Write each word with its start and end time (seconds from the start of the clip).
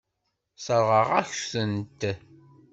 Sseṛɣeɣ-aken-tent. 0.57 2.01